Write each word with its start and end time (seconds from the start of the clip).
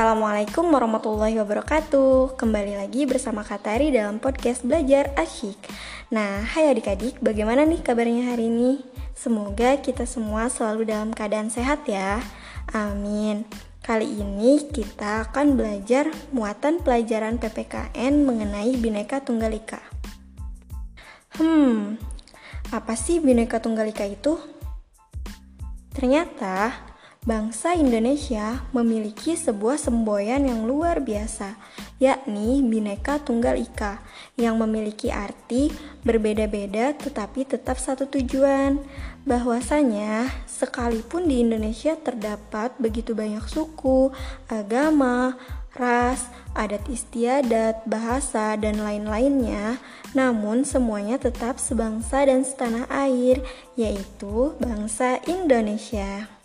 Assalamualaikum 0.00 0.72
warahmatullahi 0.72 1.36
wabarakatuh. 1.44 2.32
Kembali 2.40 2.72
lagi 2.72 3.04
bersama 3.04 3.44
Katari 3.44 3.92
dalam 3.92 4.16
podcast 4.16 4.64
Belajar 4.64 5.12
Asyik. 5.12 5.60
Nah, 6.08 6.40
hai 6.40 6.72
adik-adik, 6.72 7.20
bagaimana 7.20 7.68
nih 7.68 7.84
kabarnya 7.84 8.32
hari 8.32 8.48
ini? 8.48 8.80
Semoga 9.12 9.76
kita 9.76 10.08
semua 10.08 10.48
selalu 10.48 10.88
dalam 10.88 11.12
keadaan 11.12 11.52
sehat 11.52 11.84
ya. 11.84 12.16
Amin. 12.72 13.44
Kali 13.84 14.08
ini 14.08 14.72
kita 14.72 15.28
akan 15.28 15.60
belajar 15.60 16.08
muatan 16.32 16.80
pelajaran 16.80 17.36
PPKN 17.36 18.24
mengenai 18.24 18.72
Bhinneka 18.80 19.20
Tunggal 19.20 19.52
Ika. 19.52 19.84
Hmm, 21.36 22.00
apa 22.72 22.96
sih 22.96 23.20
Bhinneka 23.20 23.60
Tunggal 23.60 23.92
Ika 23.92 24.08
itu? 24.08 24.40
Ternyata 25.92 26.88
Bangsa 27.20 27.76
Indonesia 27.76 28.64
memiliki 28.72 29.36
sebuah 29.36 29.76
semboyan 29.76 30.40
yang 30.48 30.64
luar 30.64 31.04
biasa, 31.04 31.52
yakni 32.00 32.64
Bhinneka 32.64 33.20
Tunggal 33.20 33.60
Ika, 33.60 34.00
yang 34.40 34.56
memiliki 34.56 35.12
arti 35.12 35.68
berbeda-beda 36.00 36.96
tetapi 36.96 37.44
tetap 37.44 37.76
satu 37.76 38.08
tujuan. 38.08 38.80
Bahwasanya, 39.28 40.32
sekalipun 40.48 41.28
di 41.28 41.44
Indonesia 41.44 41.92
terdapat 41.92 42.72
begitu 42.80 43.12
banyak 43.12 43.44
suku, 43.52 44.08
agama, 44.48 45.36
ras, 45.76 46.24
adat 46.56 46.88
istiadat, 46.88 47.84
bahasa, 47.84 48.56
dan 48.56 48.80
lain-lainnya, 48.80 49.76
namun 50.16 50.64
semuanya 50.64 51.20
tetap 51.20 51.60
sebangsa 51.60 52.24
dan 52.24 52.48
setanah 52.48 52.88
air, 52.88 53.44
yaitu 53.76 54.56
bangsa 54.56 55.20
Indonesia. 55.28 56.39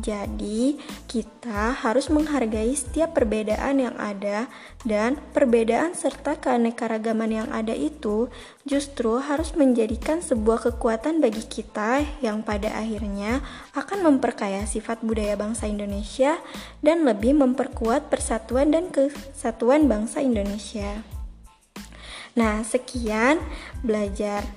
Jadi, 0.00 0.80
kita 1.04 1.76
harus 1.84 2.08
menghargai 2.08 2.72
setiap 2.72 3.12
perbedaan 3.12 3.76
yang 3.76 3.92
ada, 4.00 4.48
dan 4.88 5.20
perbedaan 5.36 5.92
serta 5.92 6.40
keanekaragaman 6.40 7.28
yang 7.28 7.48
ada 7.52 7.76
itu 7.76 8.32
justru 8.64 9.20
harus 9.20 9.52
menjadikan 9.52 10.24
sebuah 10.24 10.72
kekuatan 10.72 11.20
bagi 11.20 11.44
kita 11.44 12.02
yang 12.24 12.40
pada 12.40 12.72
akhirnya 12.72 13.44
akan 13.76 14.08
memperkaya 14.08 14.64
sifat 14.64 15.04
budaya 15.04 15.36
bangsa 15.36 15.68
Indonesia 15.68 16.40
dan 16.80 17.04
lebih 17.04 17.36
memperkuat 17.36 18.08
persatuan 18.08 18.72
dan 18.72 18.88
kesatuan 18.88 19.92
bangsa 19.92 20.24
Indonesia. 20.24 21.04
Nah, 22.32 22.64
sekian 22.64 23.44
belajar 23.84 24.48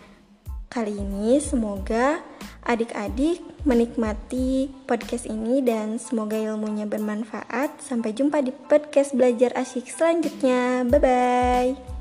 kali 0.72 0.96
ini. 0.96 1.44
Semoga 1.44 2.24
adik-adik 2.66 3.42
menikmati 3.64 4.74
podcast 4.90 5.30
ini 5.30 5.62
dan 5.62 6.02
semoga 6.02 6.36
ilmunya 6.36 6.90
bermanfaat. 6.90 7.82
Sampai 7.82 8.12
jumpa 8.12 8.42
di 8.42 8.52
podcast 8.52 9.14
belajar 9.14 9.54
asyik 9.54 9.88
selanjutnya. 9.88 10.84
Bye 10.90 11.00
bye. 11.02 11.95